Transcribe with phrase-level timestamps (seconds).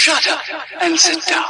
[0.00, 0.40] Shut up
[0.80, 1.44] and sit down.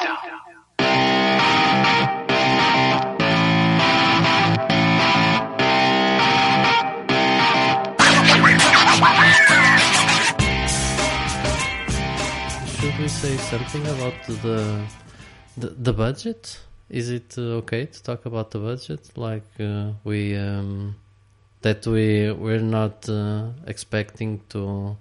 [12.75, 14.85] Should we say something about the
[15.57, 16.59] the, the budget?
[16.89, 19.17] Is it uh, okay to talk about the budget?
[19.17, 20.97] Like uh, we um,
[21.63, 24.97] that we we're not uh, expecting to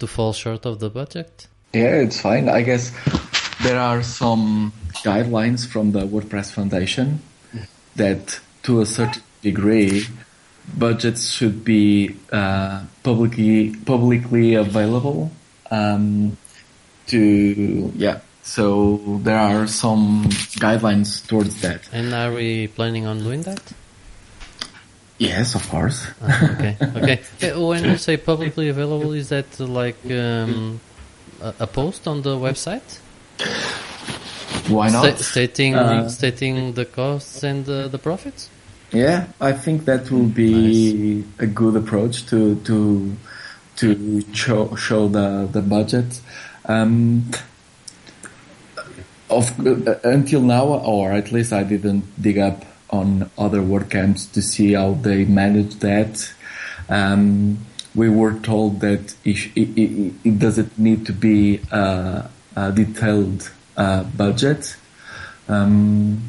[0.00, 1.46] to fall short of the budget.
[1.72, 2.48] Yeah, it's fine.
[2.48, 2.92] I guess
[3.62, 4.72] there are some
[5.04, 7.20] guidelines from the WordPress Foundation
[7.96, 10.06] that, to a certain degree,
[10.76, 15.30] budgets should be uh, publicly publicly available.
[15.70, 16.36] Um,
[17.08, 20.24] to yeah, so there are some
[20.60, 21.88] guidelines towards that.
[21.92, 23.60] And are we planning on doing that?
[25.18, 26.06] Yes, of course.
[26.22, 27.20] Ah, okay, okay.
[27.42, 30.80] Uh, When you say publicly available, is that like um,
[31.42, 32.98] a, a post on the website?
[34.68, 35.04] Why not?
[35.04, 38.50] Sta- stating Uh, stating the costs and uh, the profits.
[38.92, 43.12] Yeah, I think that will be a good approach to to
[43.76, 46.20] to show show the the budget.
[46.64, 47.30] Um,
[49.30, 54.40] of uh, until now, or at least I didn't dig up on other WordCamps to
[54.42, 56.32] see how they manage that.
[56.88, 57.58] Um,
[57.98, 62.22] we were told that it, it, it, doesn't need to be uh,
[62.54, 64.76] a detailed uh, budget.
[65.48, 66.22] Um,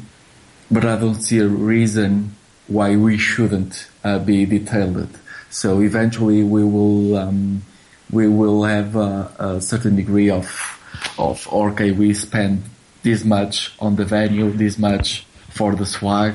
[0.70, 2.34] but I don't see a reason
[2.66, 5.16] why we shouldn't uh, be detailed.
[5.50, 7.62] So eventually we will um,
[8.10, 10.46] we will have a, a certain degree of
[11.18, 12.62] of okay we spend
[13.02, 16.34] this much on the venue, this much for the swag,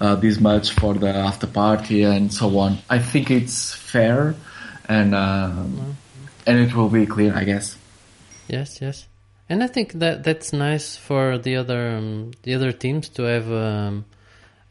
[0.00, 2.78] uh, this much for the after party, and so on.
[2.88, 4.34] I think it's fair,
[4.88, 5.52] and uh,
[6.46, 7.76] and it will be clear, I guess.
[8.48, 9.06] Yes, yes,
[9.48, 13.50] and I think that that's nice for the other um, the other teams to have
[13.52, 14.04] um,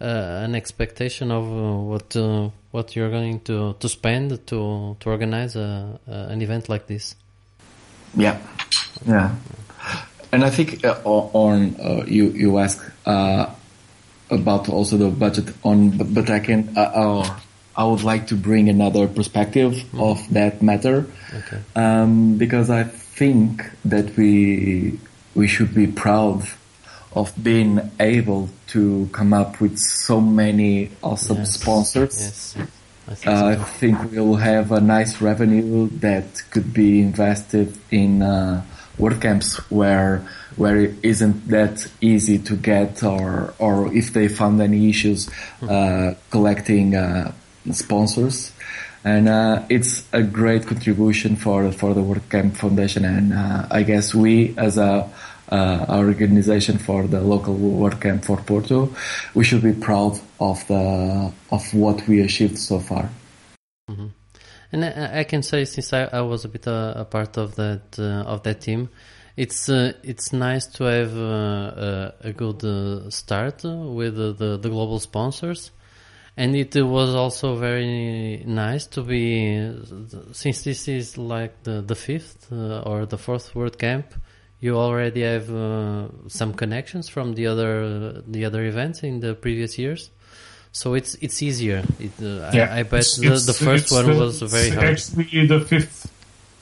[0.02, 5.10] uh, an expectation of uh, what uh, what you're going to, to spend to to
[5.10, 7.16] organize a, a, an event like this.
[8.16, 8.40] Yeah,
[9.06, 9.36] yeah,
[10.32, 13.54] and I think uh, on uh, you you ask uh,
[14.30, 17.40] about also the budget on, but, but I can uh, uh,
[17.78, 21.06] I would like to bring another perspective of that matter
[21.40, 21.60] Okay.
[21.76, 25.00] um, because I think that we
[25.36, 26.42] we should be proud
[27.14, 32.16] of being able to come up with so many awesome Yes, sponsors.
[32.20, 32.56] Yes,
[33.08, 38.22] I think Uh, I think we'll have a nice revenue that could be invested in
[38.22, 38.62] uh,
[39.00, 40.22] WordCamps where
[40.58, 45.30] where it isn't that easy to get, or or if they found any issues
[45.62, 47.32] uh, collecting uh,
[47.74, 48.52] sponsors.
[49.04, 54.14] And uh, it's a great contribution for for the WordCamp Foundation, and uh, I guess
[54.14, 55.10] we as a
[55.50, 58.94] uh, organization for the local WordCamp for Porto,
[59.34, 63.10] we should be proud of the of what we achieved so far.
[64.72, 67.56] And I, I can say since I, I was a bit a, a part of
[67.56, 68.90] that uh, of that team,
[69.38, 74.70] it's uh, it's nice to have uh, a, a good uh, start with the, the
[74.70, 75.72] global sponsors,
[76.38, 79.74] and it was also very nice to be
[80.32, 84.06] since this is like the the fifth uh, or the fourth WordCamp.
[84.60, 89.78] You already have uh, some connections from the other the other events in the previous
[89.78, 90.10] years.
[90.72, 91.84] So it's it's easier.
[92.00, 94.76] It, uh, I, I bet It's- the, it's- the first one the- was very it's
[94.76, 94.88] hard.
[94.88, 96.12] Actually, the fifth,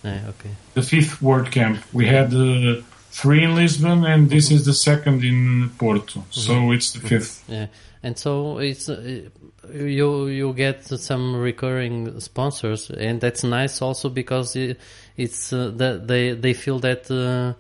[0.04, 0.52] Yeah, okay.
[0.74, 1.78] the fifth WordCamp.
[1.94, 2.82] We had uh,
[3.12, 6.24] three in Lisbon, and this is the second in Porto.
[6.30, 7.44] So it's the fifth.
[7.48, 7.68] Yeah,
[8.04, 9.30] and so it's uh,
[9.74, 14.80] you you get some recurring sponsors, and that's nice also because it,
[15.18, 17.10] it's uh, that they they feel that.
[17.10, 17.54] Uh,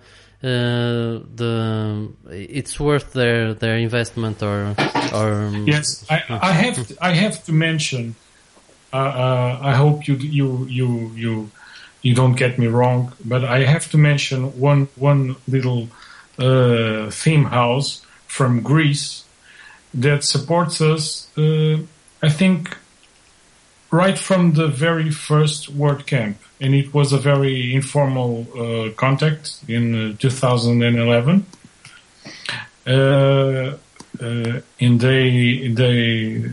[0.43, 4.75] uh, the it's worth their their investment or
[5.11, 8.15] or um, Yes, I, I have to, I have to mention.
[8.93, 11.51] Uh, uh, I hope you you you you
[12.03, 15.89] you don't get me wrong, but I have to mention one one little
[16.37, 19.23] uh, theme house from Greece
[19.95, 21.27] that supports us.
[21.37, 21.77] Uh,
[22.25, 22.75] I think
[23.91, 30.13] right from the very first WordCamp, and it was a very informal uh, contact in
[30.13, 31.45] uh, 2011.
[32.87, 33.77] Uh, uh,
[34.79, 36.43] and they they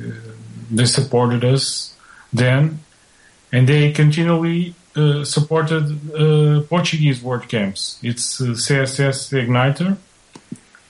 [0.70, 1.96] they supported us
[2.34, 2.80] then,
[3.50, 5.84] and they continually uh, supported
[6.14, 7.80] uh, Portuguese WordCamps.
[8.02, 9.96] It's uh, CSS Igniter,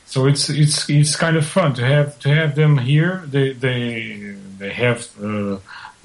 [0.06, 3.22] so it's it's it's kind of fun to have to have them here.
[3.26, 5.58] They they they have uh,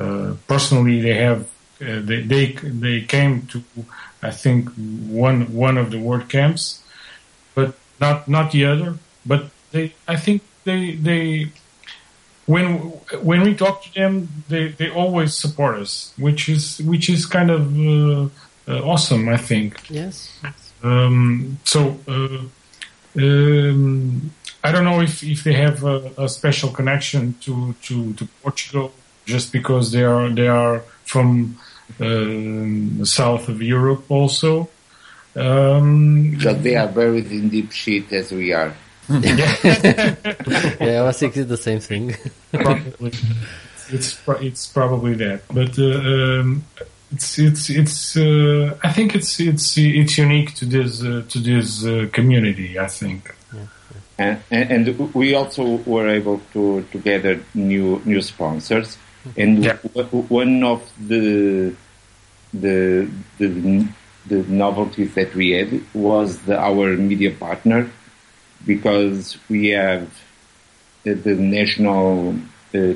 [0.04, 1.42] uh, personally they have
[1.82, 2.46] uh, they they
[2.86, 3.58] they came to
[4.30, 4.62] I think
[5.26, 6.64] one one of the world camps
[7.58, 8.98] but not not the other.
[9.26, 11.52] But they, I think they they
[12.46, 12.66] when
[13.30, 17.50] when we talk to them, they, they always support us, which is which is kind
[17.50, 18.30] of uh,
[18.72, 19.28] uh, awesome.
[19.28, 19.82] I think.
[19.90, 20.40] Yes.
[20.84, 22.44] Um, so uh,
[23.18, 24.32] um,
[24.68, 28.92] I don't know if, if they have a, a, special connection to, to, to Portugal
[29.26, 31.58] just because they are they are from
[32.02, 34.70] uh, south of Europe also.
[35.36, 38.74] Um, because they are buried in deep shit as we are.
[39.10, 42.16] yeah, I was thinking the same thing.
[42.52, 43.14] probably,
[43.90, 46.66] it's it's probably that, but uh, um,
[47.12, 48.18] it's it's it's.
[48.18, 52.78] Uh, I think it's it's it's unique to this uh, to this uh, community.
[52.78, 53.34] I think.
[53.52, 53.70] And,
[54.18, 58.98] and, and, we also were able to, to gather new new sponsors,
[59.36, 59.76] and yeah.
[59.76, 61.76] one of the
[62.54, 63.88] the the
[64.28, 67.90] the novelties that we had was the, our media partner,
[68.66, 70.10] because we have
[71.04, 72.36] the, the national
[72.74, 72.94] uh,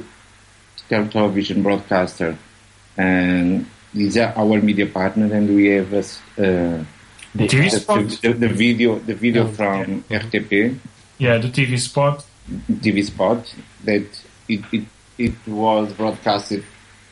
[0.89, 2.37] television broadcaster,
[2.97, 6.83] and these are our media partner, and we have a, uh,
[7.35, 7.47] the,
[8.21, 10.19] the, the, video the video Oh, from yeah.
[10.19, 10.77] RTP.
[11.21, 12.25] Yeah, the TV spot.
[12.85, 13.53] TV spot
[13.85, 14.07] that
[14.53, 14.85] it, it,
[15.19, 16.63] it was broadcasted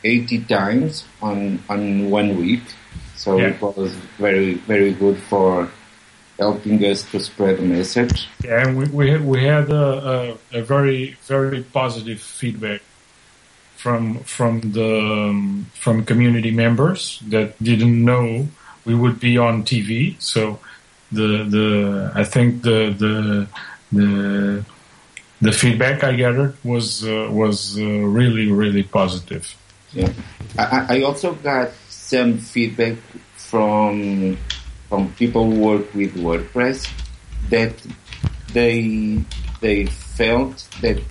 [0.04, 2.64] 80 times on, on one week.
[3.16, 3.50] So Yeah.
[3.50, 5.70] it was very, very good for
[6.40, 8.28] helping us to spread the message.
[8.44, 9.86] Yeah, and we we had, we had a,
[10.54, 12.82] a, a very very positive feedback
[13.76, 14.02] from
[14.38, 14.92] from the
[15.30, 18.48] um, from community members that didn't know
[18.86, 20.16] we would be on TV.
[20.20, 20.60] So
[21.12, 21.68] the the
[22.16, 23.14] I think the the
[23.92, 24.64] the
[25.42, 29.56] the feedback I gathered was uh, was uh, really really positive.
[29.94, 30.12] Yeah.
[30.58, 32.98] I, I- also got some feedback
[33.36, 34.38] from
[34.90, 36.90] from people who work with WordPress
[37.50, 37.74] that
[38.54, 39.24] they
[39.62, 41.02] they felt that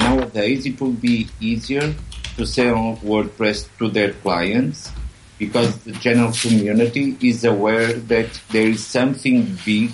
[0.00, 1.94] nowadays it will be easier
[2.36, 4.90] to sell WordPress to their clients
[5.38, 9.90] because the general community is aware that there is something big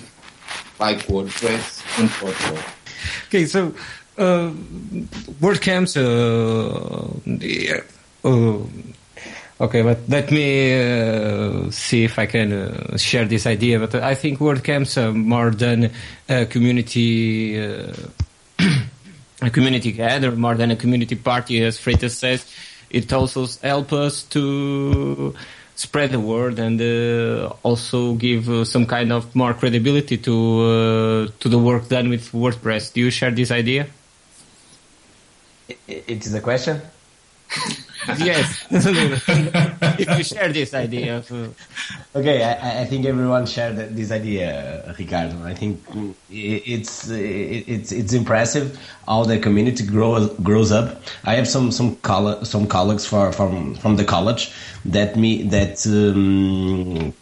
[0.79, 2.63] like WordPress in Portugal.
[3.27, 3.73] Okay, so
[4.17, 4.51] uh,
[5.41, 5.95] WordCamps.
[5.97, 7.81] Uh, yeah,
[8.23, 13.79] uh, okay, but let me uh, see if I can uh, share this idea.
[13.79, 15.91] But I think WordCamps are more than
[16.29, 17.59] a community.
[17.59, 17.93] Uh,
[19.41, 22.45] a community gather more than a community party, as Freitas says.
[22.89, 25.35] It also helps us to
[25.75, 31.27] spread the word and uh, also give uh, some kind of more credibility to uh,
[31.39, 32.93] to the work done with WordPress.
[32.93, 33.87] Do you share this idea?
[35.87, 36.81] It is a question.
[38.17, 38.65] yes.
[38.69, 41.47] if you share this idea, of, uh,
[42.15, 45.43] Okay, I, I think everyone shared this idea, uh, Ricardo.
[45.43, 45.81] I think
[46.29, 51.01] it's it's it's impressive how the community grows grows up.
[51.25, 54.51] I have some some coll- some colleagues for, from from the college
[54.85, 55.85] that me that.
[55.85, 57.13] Um,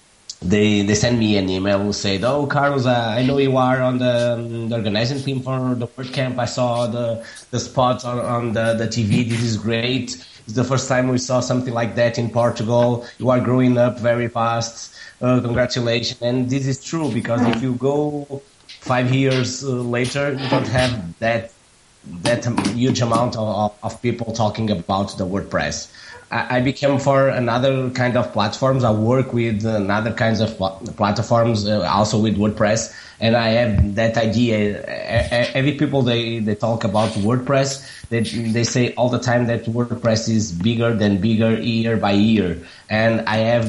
[0.43, 3.97] they they send me an email said, "Oh, Carlos, uh, I know you are on
[3.97, 6.37] the, um, the organizing team for the WordCamp.
[6.37, 9.27] I saw the the spots on, on the, the TV.
[9.27, 10.17] This is great.
[10.45, 13.05] It's the first time we saw something like that in Portugal.
[13.17, 14.93] You are growing up very fast.
[15.21, 18.41] Uh, congratulations!" And this is true because if you go
[18.81, 21.51] five years uh, later, you don't have that
[22.23, 22.45] that
[22.75, 25.87] huge amount of, of people talking about the WordPress.
[26.33, 28.83] I became for another kind of platforms.
[28.83, 33.95] I work with another kinds of pla- platforms, uh, also with WordPress, and I have
[33.95, 34.83] that idea.
[35.53, 40.27] Every people they, they talk about WordPress, they they say all the time that WordPress
[40.27, 43.67] is bigger than bigger year by year, and I have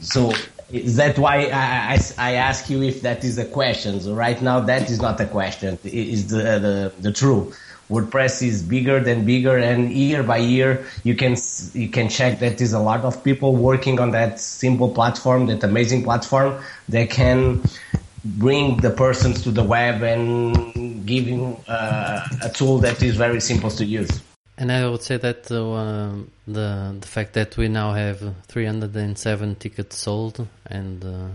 [0.00, 0.32] so
[0.72, 4.00] is that why I, I, I ask you if that is a question?
[4.00, 5.78] So right now, that is not a question.
[5.84, 7.58] It is the, the, the truth.
[7.92, 11.36] WordPress is bigger than bigger, and year by year, you can
[11.74, 15.62] you can check that there's a lot of people working on that simple platform, that
[15.62, 16.50] amazing platform,
[16.88, 17.60] that can
[18.24, 23.70] bring the persons to the web and giving uh, a tool that is very simple
[23.70, 24.22] to use.
[24.56, 26.12] And I would say that uh,
[26.46, 28.18] the the fact that we now have
[28.48, 31.28] 307 tickets sold, and uh,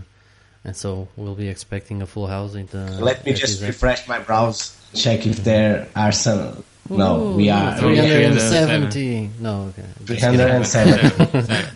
[0.68, 2.98] and so we'll be expecting a full house in the.
[3.00, 6.62] Let me just refresh my browse, check if there are some.
[6.90, 7.76] No, Ooh, we are.
[7.80, 8.02] Oh, yeah.
[8.32, 9.30] 370.
[9.40, 9.84] No, okay.
[10.06, 11.10] 307.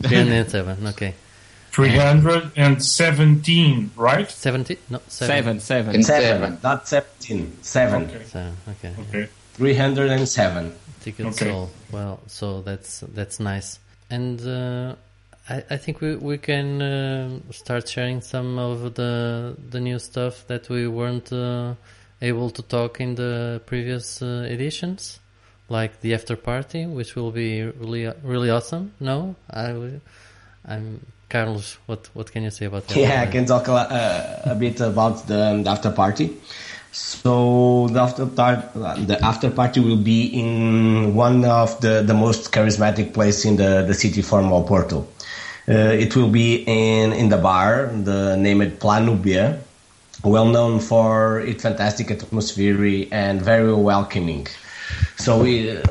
[0.03, 0.87] 307.
[0.89, 1.15] Okay.
[1.71, 4.31] 317, right?
[4.31, 4.79] 70?
[4.91, 5.61] No, seven, seven.
[5.61, 5.95] seven.
[5.95, 6.59] And seven, seven.
[6.63, 7.57] not 17.
[7.63, 8.03] Seven.
[8.05, 8.25] Okay.
[8.25, 8.93] Seven, okay.
[9.09, 9.29] Okay.
[9.55, 10.75] 307.
[11.01, 11.51] Tickets Okay.
[11.51, 11.71] sold.
[11.91, 13.79] Well, so that's that's nice.
[14.11, 14.95] And uh,
[15.49, 20.69] I, think we we can uh, start sharing some of the the new stuff that
[20.69, 21.75] we weren't uh,
[22.21, 25.19] able to talk in the previous uh, editions,
[25.69, 28.93] like the after party, which will be really really awesome.
[29.01, 30.01] No, I,
[30.65, 31.77] I'm Carlos.
[31.87, 32.97] What what can you say about that?
[32.97, 36.37] Yeah, I can talk a, uh, a bit about the, the after party.
[36.93, 43.15] So the after the after party will be in one of the, the most charismatic
[43.15, 45.09] place in the, the city for Porto.
[45.69, 49.39] Uh, it will be in in the bar, the named Plano B,
[50.25, 54.47] well known for its fantastic atmosphere and very welcoming.
[55.17, 55.87] So it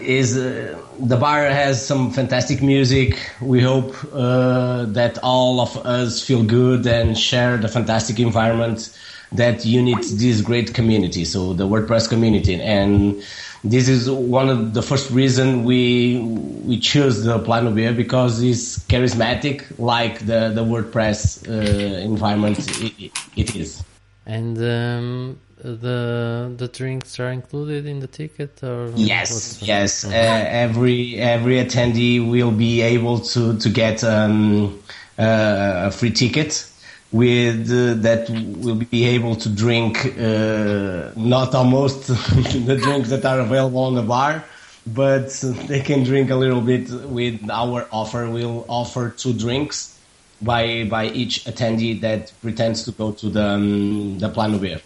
[0.00, 3.18] is uh, the bar has some fantastic music.
[3.40, 8.94] We hope uh, that all of us feel good and share the fantastic environment
[9.32, 11.24] that unites this great community.
[11.24, 13.22] So the WordPress community, and
[13.62, 16.18] this is one of the first reason we
[16.64, 23.12] we choose the Plano B because it's charismatic, like the the WordPress uh, environment it,
[23.36, 23.82] it is.
[24.24, 30.04] And um, the the drinks are included in the ticket, or Yes, yes.
[30.04, 34.80] Uh, every every attendee will be able to to get um,
[35.18, 36.69] uh, a free ticket
[37.12, 42.06] with uh, that will be able to drink uh, not almost
[42.66, 44.44] the drinks that are available on the bar,
[44.86, 45.30] but
[45.66, 48.30] they can drink a little bit with our offer.
[48.30, 49.98] We'll offer two drinks
[50.40, 54.76] by by each attendee that pretends to go to the um, the Plano B.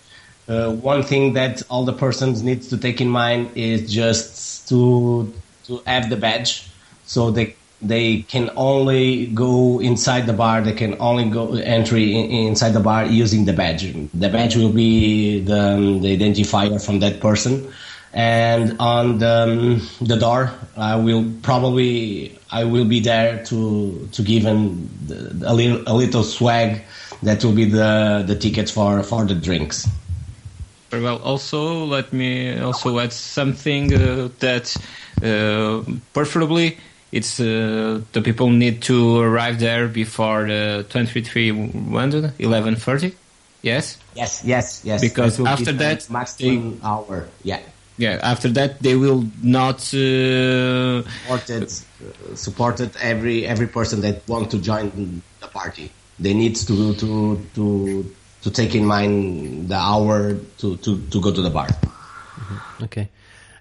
[0.46, 5.32] Uh, one thing that all the persons needs to take in mind is just to
[5.66, 6.68] to have the badge,
[7.06, 10.62] so they they can only go inside the bar.
[10.62, 13.92] They can only go entry in, inside the bar using the badge.
[14.14, 17.72] The badge will be the, um, the identifier from that person,
[18.12, 24.22] and on the um, the door, I will probably I will be there to to
[24.22, 24.88] give them
[25.44, 26.82] a little a little swag
[27.22, 29.88] that will be the the tickets for for the drinks.
[30.92, 31.20] Well.
[31.24, 34.76] Also, let me also add something uh, that
[35.22, 36.78] uh, preferably
[37.14, 43.14] it's uh, the people need to arrive there before the 23 11:30.
[43.62, 43.98] Yes.
[44.16, 45.00] Yes, yes, yes.
[45.00, 47.60] Because That will be after that, maximum hour, yeah,
[47.96, 48.18] Yeah.
[48.20, 49.78] After that, they will not.
[49.94, 55.92] Uh, supported, uh, supported every every person that want to join the party.
[56.18, 57.64] They need to to to
[58.42, 61.70] to take in mind the hour to to to go to the bar.
[62.82, 63.08] Okay,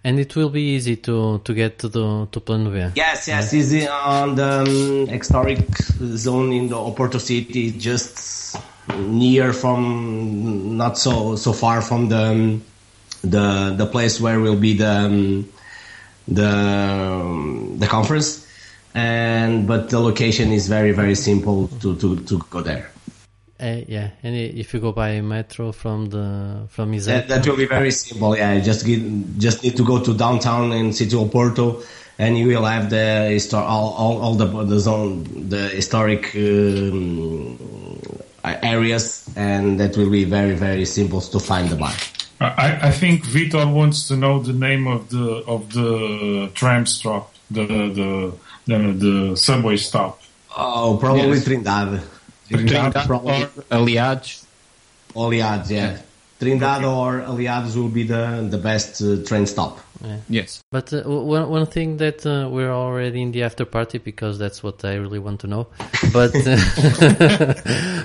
[0.03, 2.79] and it will be easy to to get to the to Plano B.
[2.95, 9.53] Yes, yes, is it on the um, historic zone in the Oporto city, just near
[9.53, 12.63] from, not so so far from the um,
[13.23, 15.49] the the place where will be the um,
[16.27, 18.45] the the conference,
[18.93, 22.91] and but the location is very very simple to to to go there.
[23.63, 27.65] Uh, yeah, and if you go by metro from the from That, that will be
[27.65, 28.35] very simple.
[28.35, 28.99] Yeah, just get,
[29.37, 31.81] just need to go to downtown in city of Porto,
[32.19, 37.57] and you will have the histor- all, all, all the the zone, the historic um,
[38.43, 41.93] areas, and that will be very very simple to find the bar.
[42.41, 47.33] I, I think Vitor wants to know the name of the of the tram stop,
[47.49, 48.33] the the
[48.67, 50.19] the, the subway stop.
[50.57, 51.45] Oh, probably Yes.
[51.45, 52.03] Trindade.
[52.57, 54.45] Trindade probably or Aliados.
[55.15, 55.69] Aliados.
[55.69, 55.97] Yeah,
[56.39, 59.79] Trindade or Aliados will be the the best uh, train stop.
[60.27, 60.61] Yes.
[60.69, 64.61] But uh, one one thing that uh, we're already in the after party because that's
[64.61, 65.67] what I really want to know.
[66.11, 67.53] But uh,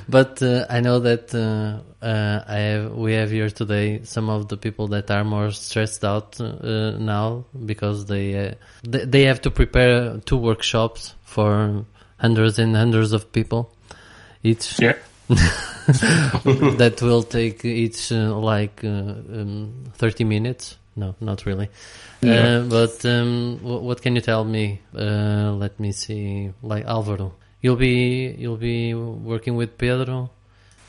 [0.08, 4.48] but uh, I know that uh, uh, I have we have here today some of
[4.48, 9.40] the people that are more stressed out uh, now because they, uh, they they have
[9.42, 11.84] to prepare two workshops for
[12.18, 13.72] hundreds and hundreds of people
[14.42, 14.94] each Yeah.
[16.78, 20.76] that will take each uh, like uh, um, 30 minutes.
[20.96, 21.68] No not really.
[22.22, 24.80] Uh, but um, what can you tell me?
[24.94, 26.50] Uh, let me see.
[26.62, 27.32] Like alvaro.
[27.62, 30.30] You'll be you'll be working with pedro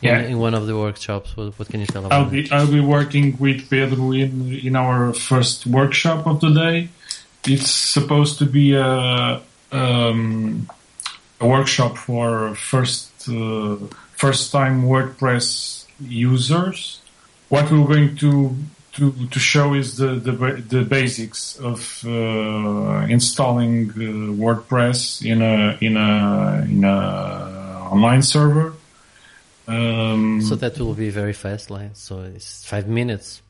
[0.02, 0.20] Yeah.
[0.20, 1.36] in, in one of the workshops.
[1.38, 4.76] What, what can you tell I'll about be I'll be working with Pedro in in
[4.76, 6.90] our first workshop of the day.
[7.48, 9.42] It's supposed to be a
[9.72, 10.68] um,
[11.40, 13.78] a workshop for first uh,
[14.16, 17.02] first time WordPress users.
[17.50, 18.56] What we're going to
[18.94, 20.32] to, to show is the, the
[20.68, 23.94] the basics of uh, installing uh,
[24.44, 28.74] WordPress in a in a in a online server.
[29.68, 33.42] Um, so that will be very fast like so it's five minutes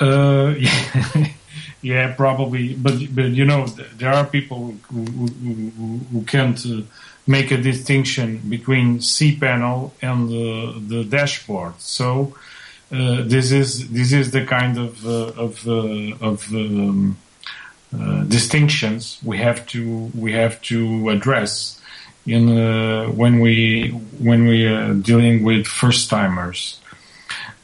[0.00, 1.26] Uh, yeah,
[1.82, 2.74] yeah, probably.
[2.74, 6.82] But but you know, th- there are people who who, who, who can't uh,
[7.26, 10.28] make a distinction between cPanel and
[10.88, 11.80] the, dashboard.
[11.80, 12.34] So
[12.90, 17.16] uh, this is this is the kind of uh, of uh, of um,
[18.28, 21.80] distinctions we have to we have to address
[22.26, 22.46] in
[23.16, 23.88] when we
[24.18, 26.80] when we are dealing with first timers.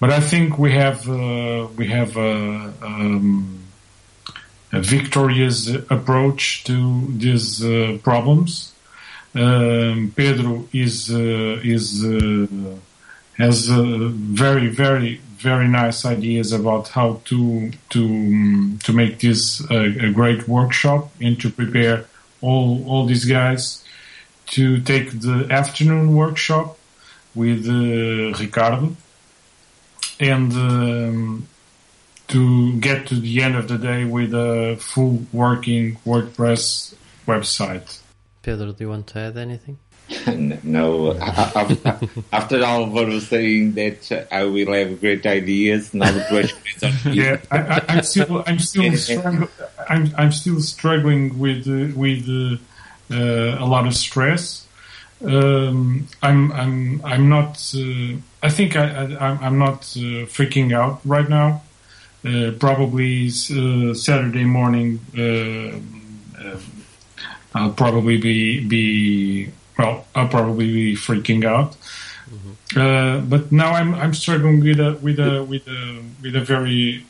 [0.01, 3.65] But I think we have uh, we have a, um,
[4.73, 8.73] a victorious approach to these uh, problems.
[9.39, 12.77] Um, Pedro is uh, is uh,
[13.37, 19.63] has uh, very very very nice ideas about how to to um, to make this
[19.71, 22.07] a, a great workshop and to prepare
[22.41, 23.85] all all these guys
[24.47, 26.77] to take the afternoon workshop
[27.35, 28.97] with uh, Ricardo
[30.19, 31.49] and um,
[32.27, 36.95] to get to the end of the day with a full working WordPress
[37.27, 38.01] website.
[38.43, 39.79] Pedro, do you want to add anything?
[40.65, 47.13] no, after Alvaro saying that I will have great ideas, now the question is on
[47.13, 47.23] you.
[47.25, 49.49] Yeah, I, I, I'm still, I'm still, struggling,
[49.89, 52.57] I'm, I'm still struggling with uh, with uh,
[53.15, 54.67] uh, a lot of stress.
[55.23, 57.61] Um, I'm, I'm, I'm not.
[57.77, 61.63] Uh, I think I, I, I'm- I'm not uh, freaking out right now.
[62.25, 65.01] Uh, probably uh, Saturday morning.
[67.59, 70.07] I'll probably be be well.
[70.15, 71.77] I'll probably be freaking out.
[72.77, 77.05] Uh, but now I'm I'm struggling with a with a with a with a very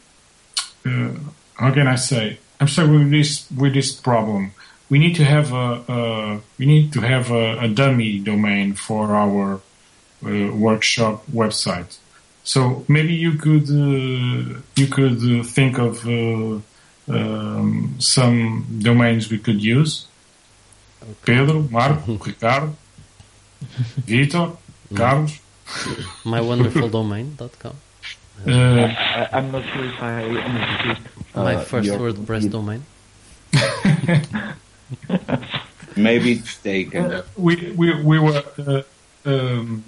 [0.86, 1.10] uh,
[1.54, 4.52] how can I say I'm struggling with this with this problem.
[4.90, 9.14] We need to have a, a we need to have a, a dummy domain for
[9.14, 9.60] our
[10.24, 11.98] uh, workshop website.
[12.44, 16.60] So maybe you could uh, you could uh, think of uh,
[17.08, 20.06] um, some domains we could use.
[21.24, 22.74] Pedro, Marco, Ricardo,
[24.06, 24.56] Vitor,
[24.94, 25.40] Carlos.
[26.24, 27.74] mywonderfuldomain.com.
[28.46, 30.98] Uh, I, I'm not sure if I understood.
[31.34, 32.84] My uh, first your- WordPress domain.
[35.96, 37.22] Maybe it's taken.
[37.36, 38.82] we we we were uh,
[39.24, 39.84] um,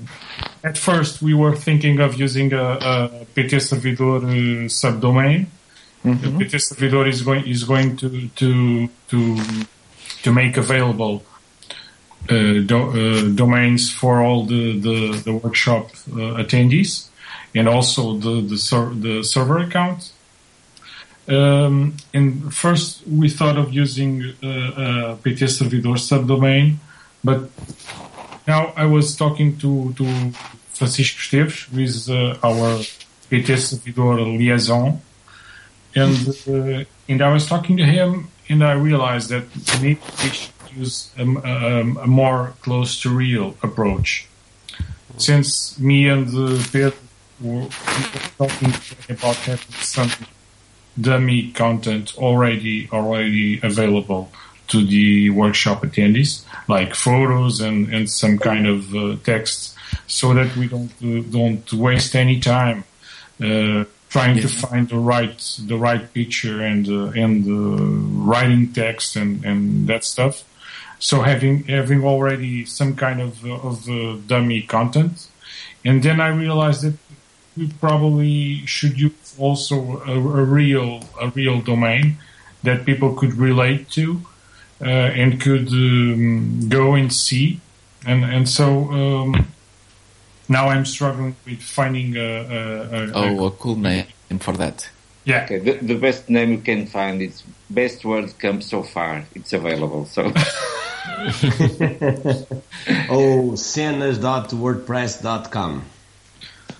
[0.64, 5.46] at first we were thinking of using a, a PT Servidor uh, subdomain.
[6.02, 9.36] The PT Servidor is going is going to to to
[10.22, 11.22] to make available
[12.28, 17.08] uh, do, uh, domains for all the the, the workshop uh, attendees
[17.54, 20.12] and also the the, ser- the server account.
[21.28, 26.76] Um, and first we thought of using uh, uh, PT Servidor subdomain,
[27.22, 27.50] but
[28.48, 30.32] now I was talking to, to
[30.72, 32.78] Francisco Esteves, who is uh, our
[33.28, 35.00] PT Servidor liaison,
[35.94, 39.44] and and I was talking to him, and I realized that
[39.80, 44.26] maybe we should use a, a, a more close to real approach.
[45.16, 46.92] Since me and uh, Pedro
[47.40, 47.68] were, were
[48.38, 48.74] talking
[49.08, 50.10] about having some
[51.00, 54.30] dummy content already already available
[54.68, 59.74] to the workshop attendees, like photos and, and some kind of uh, text,
[60.06, 62.84] so that we don't uh, don't waste any time
[63.42, 67.82] uh, trying to find the right the right picture and uh, and uh,
[68.30, 70.44] writing text and, and that stuff.
[70.98, 75.28] So having having already some kind of uh, of uh, dummy content,
[75.84, 76.94] and then I realized that
[77.56, 82.18] we probably should use also a, a real a real domain
[82.62, 84.20] that people could relate to
[84.82, 84.84] uh,
[85.22, 87.60] and could um, go and see,
[88.04, 89.46] and and so um,
[90.50, 94.04] now I'm struggling with finding a, a, a, Oh, a cool name
[94.40, 94.86] for that.
[95.24, 99.24] yeah Okay, the, the best name you can find is Best WordCamp So Far.
[99.34, 100.04] It's available.
[100.06, 100.26] So
[103.10, 105.84] Oh, cenas.wordpress.com.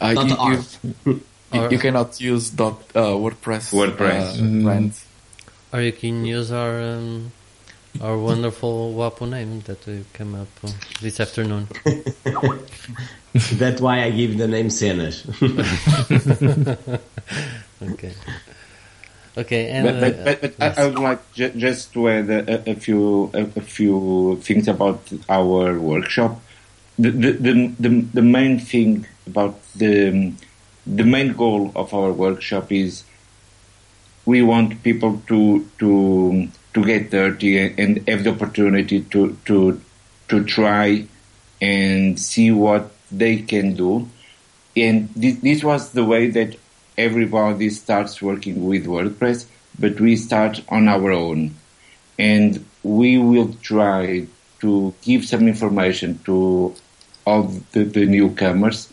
[0.00, 0.78] Uh, Dot you, art.
[1.06, 1.20] you,
[1.52, 3.72] you, you cannot use dot uh, WordPress.
[3.72, 4.38] WordPress.
[4.38, 4.92] Uh, brand.
[5.72, 7.33] Or you can use our um,
[8.00, 11.68] our wonderful WAPO name that we came up uh, this afternoon.
[13.33, 15.25] That's why I give the name Cenas.
[17.83, 18.12] Okay.
[19.38, 20.79] Okay, and but, but, but, but yes.
[20.79, 24.38] I, I would like ju- just to add a, a, a few a, a few
[24.43, 26.43] things about our workshop.
[26.99, 30.33] The the, the, the, the main thing about the
[30.87, 33.05] the main goal of our workshop is
[34.27, 39.81] we want people to to to get dirty and have the opportunity to to
[40.29, 41.07] to try
[41.62, 44.09] and see what they can do.
[44.77, 46.57] And this, this was the way that
[46.96, 49.46] everybody starts working with WordPress,
[49.79, 51.55] but we start on our own.
[52.18, 54.27] And we will try
[54.61, 56.75] to give some information to
[57.27, 58.92] all the, the newcomers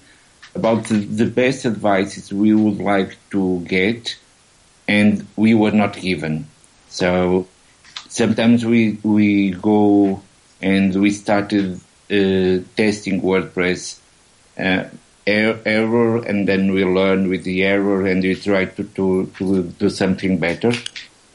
[0.55, 4.17] about the, the best advices we would like to get
[4.87, 6.47] and we were not given.
[6.89, 7.47] So
[8.09, 10.21] sometimes we we go
[10.61, 11.75] and we started
[12.09, 13.99] uh, testing WordPress
[14.57, 14.85] Uh,
[15.27, 19.63] er, error, and then we learn with the error, and we try to to, to
[19.63, 20.73] do something better.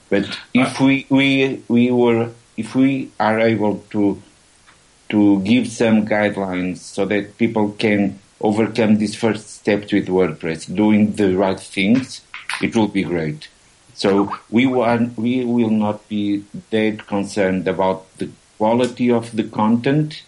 [0.09, 4.21] But if uh, we we we were if we are able to
[5.11, 11.13] to give some guidelines so that people can overcome these first steps with WordPress, doing
[11.13, 12.23] the right things,
[12.63, 13.49] it will be great.
[13.95, 20.23] So we want, we will not be that concerned about the quality of the content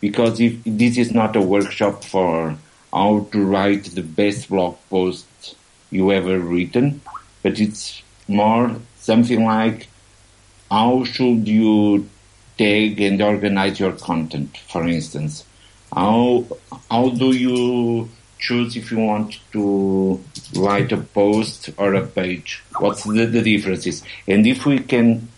[0.00, 2.56] because if this is not a workshop for
[2.92, 5.56] how to write the best blog post
[5.90, 7.00] you ever written,
[7.42, 9.88] but it's more something like
[10.70, 12.08] how should you
[12.60, 15.44] tag and organize your content, for instance.
[15.92, 16.44] How,
[16.90, 20.22] how do you choose if you want to
[20.56, 22.62] write a post or a page?
[22.78, 24.04] What's the, the differences?
[24.28, 25.28] And if we can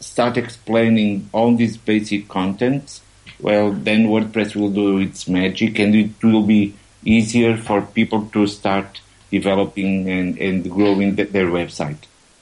[0.00, 3.02] start explaining all these basic contents,
[3.40, 8.46] well, then WordPress will do its magic and it will be easier for people to
[8.46, 11.98] start developing and, and growing the, their website.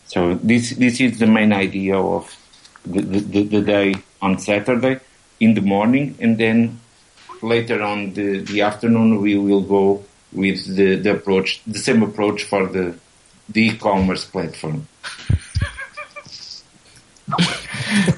[0.06, 2.36] So this, this is the main idea of
[2.84, 5.00] the, the, the day on Saturday
[5.40, 6.80] in the morning and then
[7.42, 12.44] later on the, the afternoon we will go with the, the approach, the same approach
[12.44, 12.96] for the,
[13.48, 14.86] the e-commerce platform.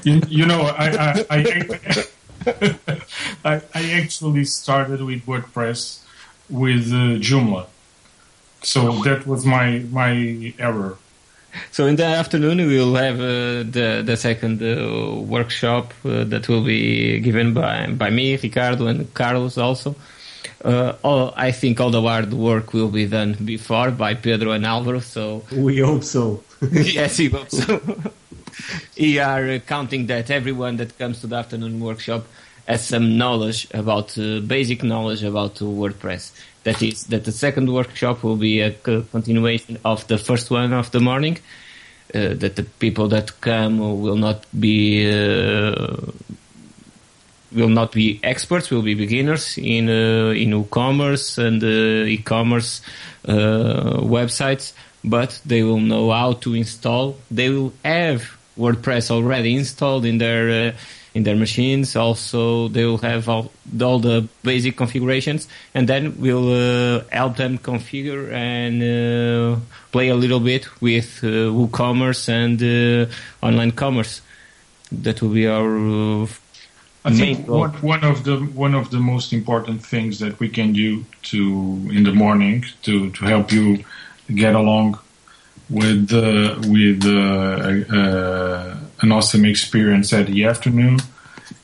[0.03, 2.03] you, you know, I, I, I,
[3.45, 6.01] I, I actually started with WordPress
[6.49, 7.67] with uh, Joomla.
[8.63, 10.97] So that was my, my error.
[11.71, 16.47] So in the afternoon we will have uh, the the second uh, workshop uh, that
[16.47, 19.95] will be given by by me, Ricardo, and Carlos also.
[20.63, 24.65] Uh, all, I think all the hard work will be done before by Pedro and
[24.65, 24.99] Alvaro.
[24.99, 26.43] So We hope so.
[26.71, 27.79] yes, he hopes so.
[28.97, 32.25] we are counting that everyone that comes to the afternoon workshop
[32.67, 36.31] has some knowledge about uh, basic knowledge about uh, WordPress.
[36.63, 40.91] That is that the second workshop will be a continuation of the first one of
[40.91, 41.37] the morning.
[42.13, 46.11] Uh, that the people that come will not be uh,
[47.53, 52.81] will not be experts, will be beginners in uh, in e-commerce and uh, e-commerce
[53.27, 57.17] uh, websites, but they will know how to install.
[57.29, 60.77] They will have WordPress already installed in their uh,
[61.13, 61.95] in their machines.
[61.95, 67.57] Also, they will have all, all the basic configurations, and then we'll uh, help them
[67.57, 69.59] configure and uh,
[69.91, 74.21] play a little bit with uh, WooCommerce and uh, online commerce.
[74.91, 76.27] That will be our uh,
[77.07, 80.73] I think one, one of the one of the most important things that we can
[80.73, 81.39] do to
[81.97, 83.85] in the morning to, to help you
[84.35, 84.99] get along
[85.69, 90.99] with uh, with uh, uh, an awesome experience at the afternoon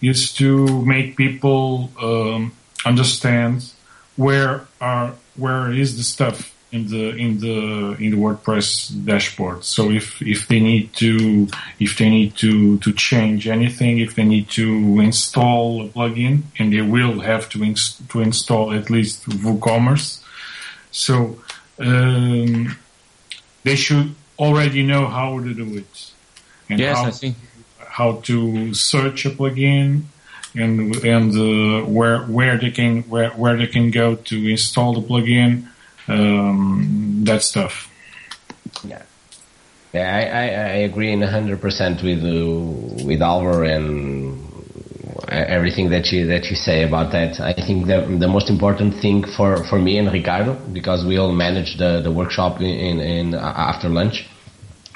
[0.01, 2.51] is to make people um,
[2.85, 3.71] understand
[4.15, 9.63] where are where is the stuff in the in the in the WordPress dashboard.
[9.63, 11.47] So if if they need to
[11.79, 16.73] if they need to to change anything, if they need to install a plugin, and
[16.73, 17.59] they will have to
[18.09, 20.21] to install at least WooCommerce.
[20.91, 21.39] So
[21.79, 22.75] um,
[23.63, 26.11] they should already know how to do it.
[26.69, 27.35] And yes, how I think.
[27.87, 30.03] how to search a plugin
[30.55, 35.01] and and uh, where where they can where where they can go to install the
[35.01, 35.67] plugin
[36.07, 37.89] um, that stuff.
[38.83, 39.01] Yeah,
[39.93, 44.32] yeah, I, I, I agree in hundred percent with uh, with Alvar and
[45.33, 47.39] Uh, everything that you that you say about that.
[47.39, 51.31] I think the the most important thing for, for me and Ricardo, because we all
[51.31, 54.27] manage the, the workshop in, in, in uh, after lunch,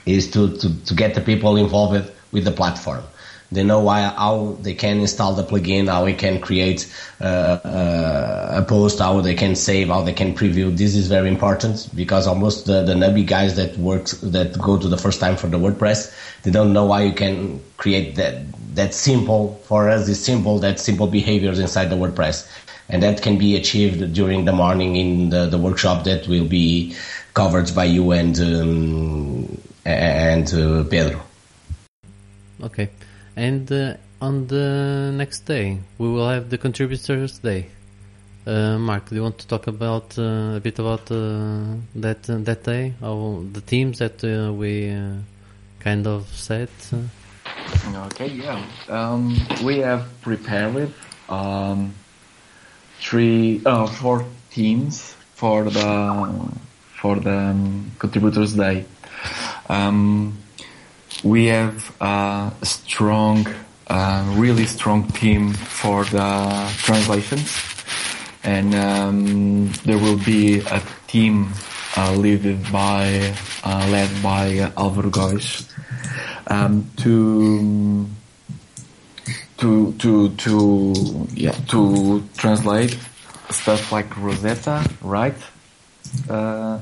[0.05, 3.03] is to, to, to get the people involved with the platform.
[3.51, 8.61] They know why, how they can install the plugin, how we can create uh, uh,
[8.61, 10.75] a post, how they can save, how they can preview.
[10.75, 14.89] This is very important because almost the, the nubby guys that work that go to
[14.89, 18.43] the first time for the WordPress, they don't know why you can create that
[18.75, 22.47] that simple for us is simple that simple behaviors inside the WordPress,
[22.89, 26.95] and that can be achieved during the morning in the, the workshop that will be
[27.33, 31.21] covered by you and um, and uh, Pedro.
[32.61, 32.89] Okay.
[33.37, 37.67] And uh, on the next day, we will have the contributors day.
[38.47, 42.37] Uh, Mark, do you want to talk about uh, a bit about uh, that uh,
[42.39, 44.91] that day, or the themes that uh, we
[45.79, 46.71] kind of set?
[48.07, 48.65] Okay, yeah.
[48.89, 50.91] Um, we have prepared
[51.29, 51.93] um,
[52.99, 56.49] three, four teams for the
[56.95, 58.85] for the um, contributors day.
[59.69, 60.39] Um,
[61.23, 63.47] we have a strong,
[63.89, 67.57] really strong team for the translations,
[68.43, 71.51] and um, there will be a team
[71.95, 75.09] uh, led by uh, led by Alvaro
[76.47, 78.05] um, to
[79.57, 82.97] to to to yeah to translate
[83.49, 85.37] stuff like Rosetta, right,
[86.29, 86.79] uh?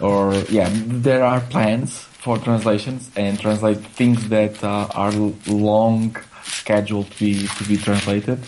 [0.00, 5.10] Or yeah, there are plans for translations and translate things that uh, are
[5.48, 8.38] long scheduled to be to be translated.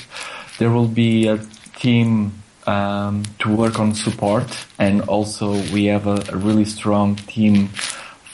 [0.59, 1.39] There will be a
[1.77, 2.33] team
[2.69, 4.47] um, to work on support,
[4.79, 7.69] and also we have a, a really strong team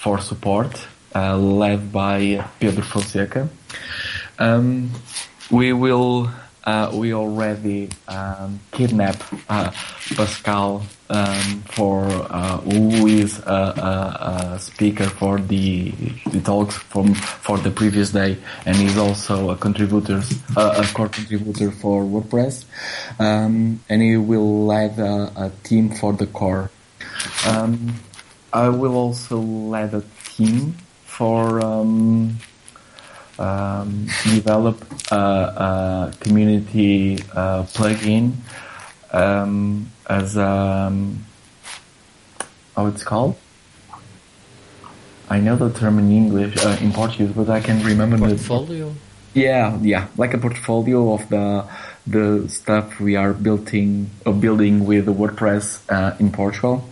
[0.03, 3.49] for support, uh, led by Pedro Fonseca.
[4.39, 4.91] Um,
[5.51, 6.31] we will.
[6.71, 9.17] Uh, we already um, kidnap
[9.49, 9.73] uh,
[10.15, 15.91] Pascal um, for uh, who is a, a, a speaker for the,
[16.31, 20.23] the talks from for the previous day, and he's also a contributor,
[20.57, 22.65] uh, a core contributor for WordPress,
[23.19, 26.71] um, and he will lead a, a team for the core.
[27.49, 27.95] Um,
[28.53, 31.59] I will also lead a team for
[33.41, 38.35] um, develop a, a community uh, plugin
[39.13, 41.25] um, as um,
[42.77, 43.37] how it's called.
[45.29, 48.93] I know the term in English, uh, in Portuguese, but I can remember the Portfolio.
[49.33, 51.65] yeah, yeah, like a portfolio of the
[52.07, 56.85] the stuff we are building uh, building with WordPress uh, in Portugal.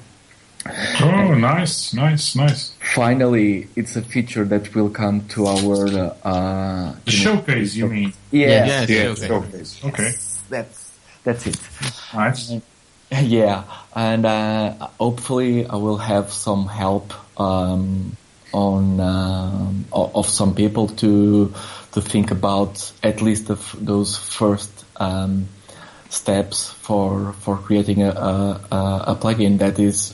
[1.00, 2.72] Oh, nice, nice, nice.
[2.94, 8.12] Finally, it's a feature that will come to our uh, The showcase, you mean?
[8.30, 9.26] yeah, Yes, yeah, okay.
[9.28, 9.84] showcase.
[9.84, 10.12] Okay.
[10.50, 10.92] That's
[11.24, 11.58] that's it.
[12.14, 12.52] Nice.
[13.10, 13.64] Yeah,
[13.96, 18.14] and uh, hopefully I will have some help um,
[18.52, 21.50] on um, of some people to
[21.92, 25.48] to think about at least the, f- those first um,
[26.10, 30.12] steps for for creating a, a, a- a plugin that is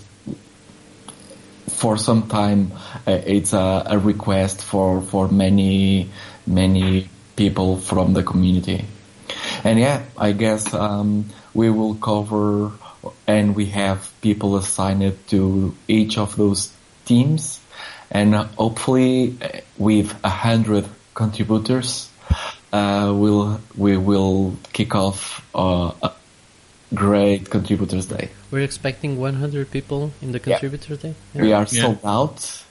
[1.84, 2.72] for some time
[3.06, 6.08] uh, it's a, a request for for many
[6.46, 8.86] many people from the community.
[9.64, 12.72] And yeah, I guess um, we will cover,
[13.26, 16.72] and we have people assigned to each of those
[17.04, 17.60] teams,
[18.10, 22.08] and hopefully uh, with a hundred contributors,
[22.72, 25.92] uh, we'll we will kick off uh,
[26.92, 28.28] great contributors day.
[28.50, 31.14] We're expecting 100 people in the contributor day.
[31.34, 31.82] We are Yeah.
[31.82, 32.62] sold out,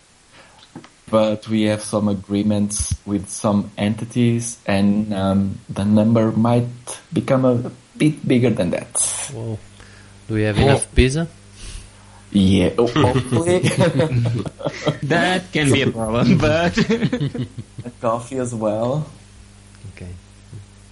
[1.09, 6.67] but we have some agreements with some entities, and um, the number might
[7.11, 8.91] become a bit bigger than that.
[9.33, 9.57] Whoa.
[10.27, 11.27] Do we have enough pizza?
[12.31, 13.59] Yeah, ho- hopefully,
[15.03, 16.73] That can be a problem, but
[18.01, 19.05] coffee as well.
[19.93, 20.09] Okay.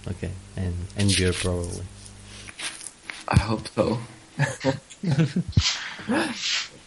[0.08, 0.30] Okay.
[0.56, 1.82] And and beer probably.
[3.32, 3.98] I hope so.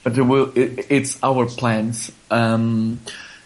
[0.03, 2.99] but it will, it, it's our plans, um,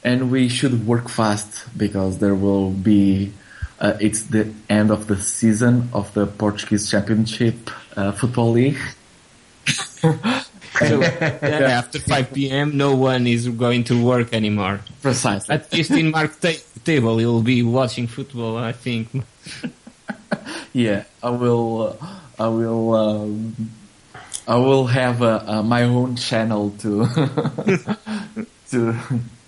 [0.03, 3.31] and we should work fast because there will be.
[3.79, 8.77] Uh, it's the end of the season of the Portuguese Championship uh, football league.
[11.71, 14.81] after 5 p.m., no one is going to work anymore.
[15.01, 15.55] Precisely.
[15.55, 19.07] At least in Mark ta- table, you'll be watching football, I think.
[20.73, 21.97] Yeah, I will.
[21.99, 22.95] Uh, I will.
[22.95, 23.55] Um,
[24.47, 27.05] I will have uh, uh, my own channel to
[28.69, 28.95] to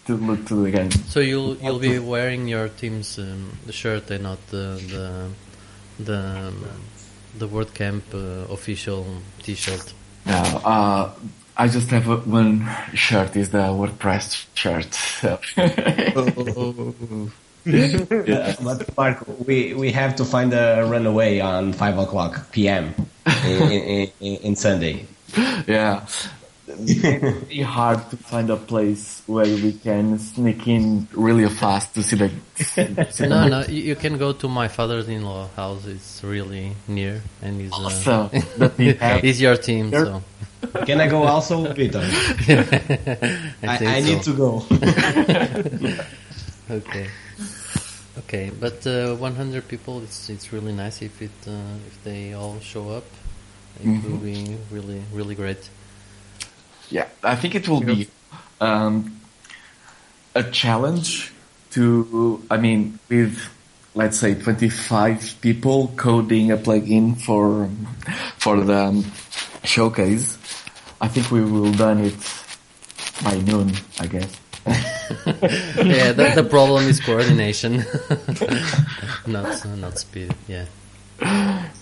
[0.06, 0.92] to look to the game.
[0.92, 5.30] So you'll you'll be wearing your team's um, the shirt and not the the
[6.04, 6.66] the um,
[7.38, 9.06] the WordCamp uh, official
[9.42, 9.94] T-shirt.
[10.26, 11.12] No, uh,
[11.58, 13.36] I just have a, one shirt.
[13.36, 14.94] Is the WordPress shirt.
[14.94, 15.40] So.
[17.68, 22.94] Uh, but Mark, we, we have to find a runaway on five o'clock p.m.
[23.46, 25.06] in, in, in, in Sunday.
[25.68, 26.06] yeah,
[26.68, 32.04] it's be hard to find a place where we can sneak in really fast to
[32.04, 32.32] see the.
[32.56, 35.86] see No, the- no, you, you can go to my father-in-law house.
[35.86, 39.92] It's really near, and he's uh, So that we he's your team.
[39.92, 40.06] Sure.
[40.06, 42.04] So Can I go also, Vitor?
[43.64, 44.08] I, I, I so.
[44.08, 44.66] need to go.
[46.70, 47.08] Okay.
[48.32, 52.62] Okay, but uh, 100 people, it's it's really nice if it uh, if they all
[52.62, 53.04] show up.
[53.84, 55.70] It will be really really great.
[56.90, 58.08] Yeah, I think it will be
[58.62, 59.20] um,
[60.34, 61.34] a challenge
[61.72, 63.38] to, I mean, with
[63.96, 67.70] let's say 25 people coding a plugin for
[68.40, 69.12] for the um,
[69.66, 70.38] showcase,
[71.02, 72.16] I think we will done it
[73.26, 74.41] by noon, I guess.
[74.66, 77.78] yeah, the, the problem is coordination,
[79.28, 80.34] not not speed.
[80.48, 80.66] Yeah.